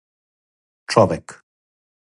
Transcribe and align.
Човек 0.89 1.45